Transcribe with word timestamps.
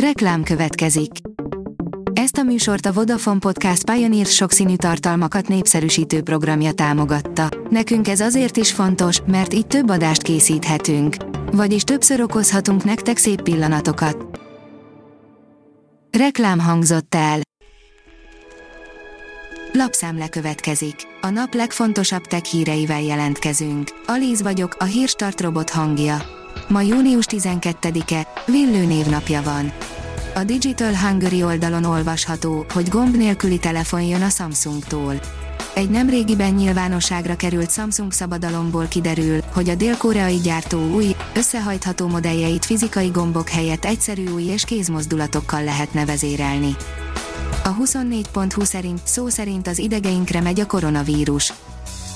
Reklám 0.00 0.42
következik. 0.42 1.10
Ezt 2.12 2.36
a 2.36 2.42
műsort 2.42 2.86
a 2.86 2.92
Vodafone 2.92 3.38
Podcast 3.38 3.90
Pioneer 3.90 4.26
sokszínű 4.26 4.76
tartalmakat 4.76 5.48
népszerűsítő 5.48 6.22
programja 6.22 6.72
támogatta. 6.72 7.48
Nekünk 7.70 8.08
ez 8.08 8.20
azért 8.20 8.56
is 8.56 8.72
fontos, 8.72 9.20
mert 9.26 9.54
így 9.54 9.66
több 9.66 9.90
adást 9.90 10.22
készíthetünk. 10.22 11.16
Vagyis 11.52 11.82
többször 11.82 12.20
okozhatunk 12.20 12.84
nektek 12.84 13.16
szép 13.16 13.42
pillanatokat. 13.42 14.40
Reklám 16.18 16.58
hangzott 16.58 17.14
el. 17.14 17.40
Lapszemle 19.72 20.28
következik. 20.28 20.96
A 21.20 21.28
nap 21.28 21.54
legfontosabb 21.54 22.22
tech 22.22 22.44
híreivel 22.44 23.02
jelentkezünk. 23.02 23.88
Alíz 24.06 24.42
vagyok, 24.42 24.76
a 24.78 24.84
hírstart 24.84 25.40
robot 25.40 25.70
hangja. 25.70 26.44
Ma 26.68 26.80
június 26.80 27.24
12-e, 27.28 28.26
Villő 28.46 28.84
névnapja 28.84 29.42
van. 29.42 29.72
A 30.34 30.44
Digital 30.44 30.96
Hungary 30.96 31.42
oldalon 31.42 31.84
olvasható, 31.84 32.64
hogy 32.72 32.88
gomb 32.88 33.16
nélküli 33.16 33.58
telefon 33.58 34.02
jön 34.02 34.22
a 34.22 34.28
Samsungtól. 34.28 35.20
Egy 35.74 35.90
nemrégiben 35.90 36.52
nyilvánosságra 36.52 37.36
került 37.36 37.70
Samsung 37.70 38.12
szabadalomból 38.12 38.86
kiderül, 38.86 39.40
hogy 39.52 39.68
a 39.68 39.74
dél-koreai 39.74 40.36
gyártó 40.36 40.90
új, 40.90 41.16
összehajtható 41.34 42.06
modelljeit 42.06 42.64
fizikai 42.64 43.08
gombok 43.08 43.48
helyett 43.48 43.84
egyszerű 43.84 44.28
új 44.28 44.42
és 44.42 44.64
kézmozdulatokkal 44.64 45.64
lehet 45.64 45.94
nevezérelni. 45.94 46.76
A 47.64 47.74
24.20 47.74 48.64
szerint 48.64 49.00
szó 49.04 49.28
szerint 49.28 49.68
az 49.68 49.78
idegeinkre 49.78 50.40
megy 50.40 50.60
a 50.60 50.66
koronavírus. 50.66 51.52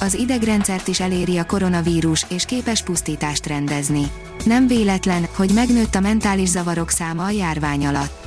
Az 0.03 0.15
idegrendszert 0.15 0.89
is 0.89 1.01
eléri 1.01 1.39
a 1.39 1.47
koronavírus, 1.47 2.27
és 2.29 2.45
képes 2.45 2.83
pusztítást 2.83 3.47
rendezni. 3.47 4.11
Nem 4.45 4.67
véletlen, 4.67 5.27
hogy 5.35 5.51
megnőtt 5.55 5.95
a 5.95 6.01
mentális 6.01 6.49
zavarok 6.49 6.91
száma 6.91 7.25
a 7.25 7.31
járvány 7.31 7.87
alatt. 7.87 8.27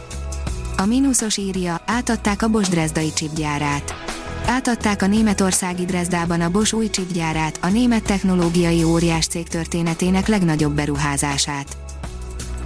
A 0.78 0.86
mínuszos 0.86 1.38
írja, 1.38 1.82
átadták 1.86 2.42
a 2.42 2.48
Bosch 2.48 2.72
Dresdai 2.72 3.14
csipgyárát. 3.14 3.96
Átadták 4.46 5.02
a 5.02 5.08
németországi 5.08 5.86
Dresdában 5.86 6.42
a 6.42 6.50
Bosch 6.50 6.76
új 6.76 6.90
csipgyárát, 6.90 7.60
a 7.62 7.68
német 7.68 8.04
technológiai 8.04 8.84
óriás 8.84 9.28
cég 9.28 9.48
történetének 9.48 10.28
legnagyobb 10.28 10.74
beruházását. 10.74 11.78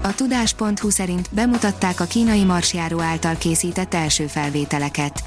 A 0.02 0.16
tudás.hu 0.16 0.90
szerint 0.90 1.30
bemutatták 1.32 2.00
a 2.00 2.06
kínai 2.06 2.44
marsjáró 2.44 3.00
által 3.00 3.36
készített 3.36 3.94
első 3.94 4.28
felvételeket. 4.28 5.24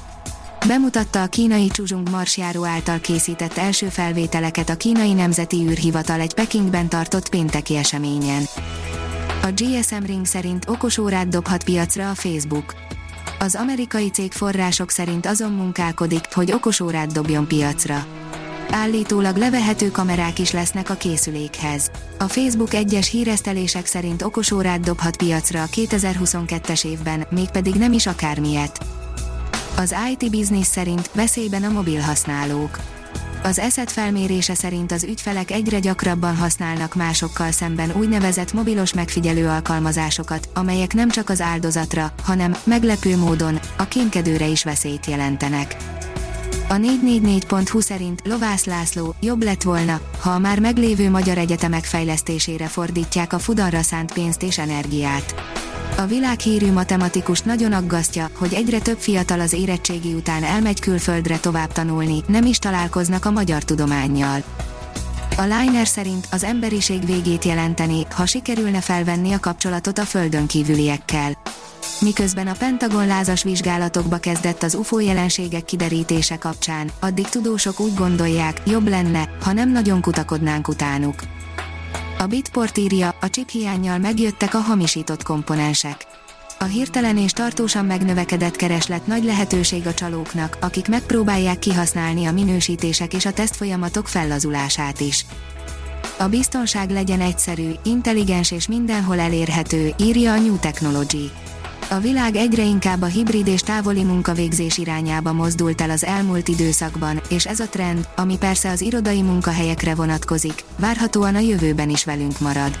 Bemutatta 0.67 1.21
a 1.21 1.27
kínai 1.27 1.67
Csuzsung 1.67 2.09
marsjáró 2.09 2.65
által 2.65 2.99
készített 2.99 3.57
első 3.57 3.87
felvételeket 3.87 4.69
a 4.69 4.75
kínai 4.75 5.13
Nemzeti 5.13 5.57
űrhivatal 5.57 6.19
egy 6.19 6.33
Pekingben 6.33 6.89
tartott 6.89 7.29
pénteki 7.29 7.75
eseményen. 7.75 8.43
A 9.41 9.51
GSM 9.55 10.03
Ring 10.05 10.25
szerint 10.25 10.69
okos 10.69 10.97
órát 10.97 11.27
dobhat 11.27 11.63
piacra 11.63 12.09
a 12.09 12.15
Facebook. 12.15 12.73
Az 13.39 13.55
amerikai 13.55 14.09
cég 14.09 14.31
források 14.31 14.89
szerint 14.89 15.25
azon 15.25 15.51
munkálkodik, 15.51 16.25
hogy 16.33 16.51
okos 16.51 16.79
órát 16.79 17.11
dobjon 17.11 17.47
piacra. 17.47 18.05
Állítólag 18.71 19.35
levehető 19.35 19.91
kamerák 19.91 20.39
is 20.39 20.51
lesznek 20.51 20.89
a 20.89 20.95
készülékhez. 20.95 21.91
A 22.19 22.27
Facebook 22.27 22.73
egyes 22.73 23.09
híresztelések 23.09 23.85
szerint 23.85 24.21
okos 24.21 24.51
órát 24.51 24.79
dobhat 24.79 25.17
piacra 25.17 25.61
a 25.61 25.67
2022-es 25.67 26.85
évben, 26.85 27.27
mégpedig 27.29 27.73
nem 27.73 27.93
is 27.93 28.07
akármilyet. 28.07 29.00
Az 29.81 29.95
IT 30.11 30.31
Business 30.31 30.67
szerint 30.67 31.09
veszélyben 31.13 31.63
a 31.63 31.69
mobil 31.69 31.99
használók. 31.99 32.79
Az 33.43 33.59
ESET 33.59 33.91
felmérése 33.91 34.53
szerint 34.53 34.91
az 34.91 35.03
ügyfelek 35.03 35.51
egyre 35.51 35.79
gyakrabban 35.79 36.35
használnak 36.35 36.95
másokkal 36.95 37.51
szemben 37.51 37.91
úgynevezett 37.95 38.53
mobilos 38.53 38.93
megfigyelő 38.93 39.47
alkalmazásokat, 39.47 40.49
amelyek 40.53 40.93
nem 40.93 41.09
csak 41.09 41.29
az 41.29 41.41
áldozatra, 41.41 42.13
hanem, 42.23 42.55
meglepő 42.63 43.17
módon, 43.17 43.59
a 43.77 43.87
kémkedőre 43.87 44.45
is 44.45 44.63
veszélyt 44.63 45.05
jelentenek. 45.05 45.75
A 46.69 46.73
444.hu 46.73 47.79
szerint 47.79 48.21
Lovász 48.23 48.65
László 48.65 49.15
jobb 49.21 49.43
lett 49.43 49.61
volna, 49.61 49.99
ha 50.19 50.29
a 50.29 50.39
már 50.39 50.59
meglévő 50.59 51.09
magyar 51.09 51.37
egyetemek 51.37 51.83
fejlesztésére 51.83 52.67
fordítják 52.67 53.33
a 53.33 53.39
fudanra 53.39 53.81
szánt 53.81 54.13
pénzt 54.13 54.43
és 54.43 54.57
energiát. 54.57 55.33
A 56.01 56.05
világhírű 56.05 56.71
matematikus 56.71 57.41
nagyon 57.41 57.73
aggasztja, 57.73 58.29
hogy 58.37 58.53
egyre 58.53 58.79
több 58.79 58.97
fiatal 58.97 59.39
az 59.39 59.53
érettségi 59.53 60.13
után 60.13 60.43
elmegy 60.43 60.79
külföldre 60.79 61.37
tovább 61.37 61.71
tanulni, 61.71 62.23
nem 62.27 62.45
is 62.45 62.57
találkoznak 62.57 63.25
a 63.25 63.31
magyar 63.31 63.63
tudományjal. 63.63 64.43
A 65.37 65.41
Liner 65.41 65.87
szerint 65.87 66.27
az 66.31 66.43
emberiség 66.43 67.05
végét 67.05 67.45
jelenteni, 67.45 68.05
ha 68.15 68.25
sikerülne 68.25 68.81
felvenni 68.81 69.33
a 69.33 69.39
kapcsolatot 69.39 69.97
a 69.97 70.05
földön 70.05 70.47
kívüliekkel. 70.47 71.37
Miközben 71.99 72.47
a 72.47 72.55
Pentagon 72.59 73.07
lázas 73.07 73.43
vizsgálatokba 73.43 74.17
kezdett 74.17 74.63
az 74.63 74.75
UFO 74.75 74.99
jelenségek 74.99 75.65
kiderítése 75.65 76.37
kapcsán, 76.37 76.91
addig 76.99 77.29
tudósok 77.29 77.79
úgy 77.79 77.93
gondolják, 77.93 78.61
jobb 78.65 78.87
lenne, 78.87 79.29
ha 79.43 79.53
nem 79.53 79.71
nagyon 79.71 80.01
kutakodnánk 80.01 80.67
utánuk. 80.67 81.15
A 82.21 82.27
Bitport 82.27 82.77
írja, 82.77 83.15
a 83.21 83.29
chip 83.29 83.49
hiányjal 83.49 83.97
megjöttek 83.97 84.53
a 84.53 84.57
hamisított 84.57 85.23
komponensek. 85.23 86.05
A 86.59 86.63
hirtelen 86.63 87.17
és 87.17 87.31
tartósan 87.31 87.85
megnövekedett 87.85 88.55
kereslet 88.55 89.07
nagy 89.07 89.23
lehetőség 89.23 89.87
a 89.87 89.93
csalóknak, 89.93 90.57
akik 90.61 90.87
megpróbálják 90.87 91.59
kihasználni 91.59 92.25
a 92.25 92.31
minősítések 92.31 93.13
és 93.13 93.25
a 93.25 93.33
tesztfolyamatok 93.33 94.07
fellazulását 94.07 94.99
is. 94.99 95.25
A 96.17 96.27
biztonság 96.27 96.89
legyen 96.89 97.21
egyszerű, 97.21 97.71
intelligens 97.83 98.51
és 98.51 98.67
mindenhol 98.67 99.19
elérhető, 99.19 99.93
írja 99.97 100.31
a 100.31 100.39
New 100.39 100.57
Technology. 100.57 101.31
A 101.91 101.99
világ 101.99 102.35
egyre 102.35 102.63
inkább 102.63 103.01
a 103.01 103.05
hibrid 103.05 103.47
és 103.47 103.61
távoli 103.61 104.03
munkavégzés 104.03 104.77
irányába 104.77 105.33
mozdult 105.33 105.81
el 105.81 105.89
az 105.89 106.03
elmúlt 106.03 106.47
időszakban, 106.47 107.21
és 107.29 107.45
ez 107.45 107.59
a 107.59 107.67
trend, 107.67 108.07
ami 108.15 108.37
persze 108.37 108.69
az 108.69 108.81
irodai 108.81 109.21
munkahelyekre 109.21 109.95
vonatkozik, 109.95 110.63
várhatóan 110.79 111.35
a 111.35 111.39
jövőben 111.39 111.89
is 111.89 112.05
velünk 112.05 112.39
marad. 112.39 112.79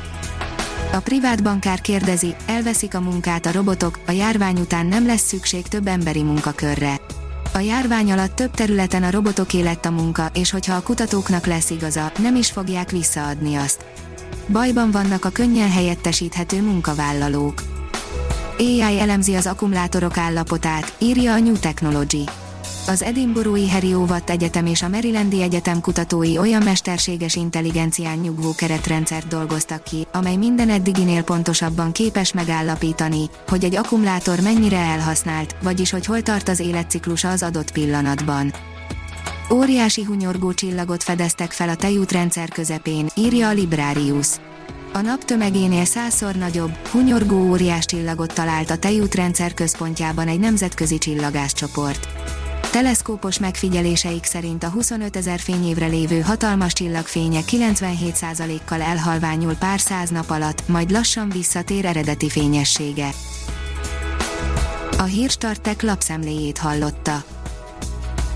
A 0.93 0.99
privát 0.99 1.43
bankár 1.43 1.81
kérdezi, 1.81 2.35
elveszik 2.45 2.95
a 2.95 3.01
munkát 3.01 3.45
a 3.45 3.51
robotok, 3.51 3.99
a 4.07 4.11
járvány 4.11 4.59
után 4.59 4.85
nem 4.85 5.05
lesz 5.05 5.27
szükség 5.27 5.67
több 5.67 5.87
emberi 5.87 6.23
munkakörre. 6.23 6.99
A 7.53 7.59
járvány 7.59 8.11
alatt 8.11 8.35
több 8.35 8.51
területen 8.51 9.03
a 9.03 9.11
robotok 9.11 9.51
lett 9.51 9.85
a 9.85 9.91
munka, 9.91 10.29
és 10.33 10.51
hogyha 10.51 10.75
a 10.75 10.81
kutatóknak 10.81 11.45
lesz 11.45 11.69
igaza, 11.69 12.11
nem 12.17 12.35
is 12.35 12.51
fogják 12.51 12.91
visszaadni 12.91 13.55
azt. 13.55 13.85
Bajban 14.47 14.91
vannak 14.91 15.25
a 15.25 15.29
könnyen 15.29 15.71
helyettesíthető 15.71 16.61
munkavállalók. 16.61 17.70
AI 18.61 18.99
elemzi 18.99 19.35
az 19.35 19.47
akkumulátorok 19.47 20.17
állapotát, 20.17 20.95
írja 20.99 21.33
a 21.33 21.39
New 21.39 21.59
Technology. 21.59 22.23
Az 22.87 23.01
Edinburghi 23.03 23.69
Harry 23.69 23.93
Owatt 23.93 24.29
Egyetem 24.29 24.65
és 24.65 24.81
a 24.81 24.87
Marylandi 24.87 25.41
Egyetem 25.41 25.81
kutatói 25.81 26.37
olyan 26.37 26.63
mesterséges 26.63 27.35
intelligencián 27.35 28.17
nyugvó 28.17 28.55
keretrendszert 28.55 29.27
dolgoztak 29.27 29.83
ki, 29.83 30.07
amely 30.11 30.35
minden 30.35 30.69
eddiginél 30.69 31.23
pontosabban 31.23 31.91
képes 31.91 32.33
megállapítani, 32.33 33.29
hogy 33.47 33.63
egy 33.63 33.75
akkumulátor 33.75 34.39
mennyire 34.39 34.79
elhasznált, 34.79 35.55
vagyis 35.63 35.91
hogy 35.91 36.05
hol 36.05 36.21
tart 36.21 36.49
az 36.49 36.59
életciklusa 36.59 37.29
az 37.29 37.43
adott 37.43 37.71
pillanatban. 37.71 38.53
Óriási 39.53 40.03
hunyorgó 40.03 40.53
csillagot 40.53 41.03
fedeztek 41.03 41.51
fel 41.51 41.69
a 41.69 41.75
tejútrendszer 41.75 42.49
közepén, 42.49 43.09
írja 43.15 43.47
a 43.47 43.53
Librarius. 43.53 44.27
A 44.93 45.01
nap 45.01 45.25
tömegénél 45.25 45.85
százszor 45.85 46.35
nagyobb, 46.35 46.75
hunyorgó 46.87 47.49
óriás 47.49 47.85
csillagot 47.85 48.33
talált 48.33 48.69
a 48.69 48.77
tejútrendszer 48.77 49.53
központjában 49.53 50.27
egy 50.27 50.39
nemzetközi 50.39 50.97
csillagászcsoport. 50.97 52.07
Teleszkópos 52.71 53.39
megfigyeléseik 53.39 54.23
szerint 54.23 54.63
a 54.63 54.69
25 54.69 55.15
ezer 55.15 55.39
fényévre 55.39 55.85
lévő 55.85 56.19
hatalmas 56.19 56.73
csillagfénye 56.73 57.39
97%-kal 57.47 58.81
elhalványul 58.81 59.55
pár 59.55 59.79
száz 59.79 60.09
nap 60.09 60.29
alatt, 60.29 60.67
majd 60.67 60.91
lassan 60.91 61.29
visszatér 61.29 61.85
eredeti 61.85 62.29
fényessége. 62.29 63.09
A 64.97 65.03
hírstartek 65.03 65.81
lapszemléjét 65.81 66.57
hallotta. 66.57 67.23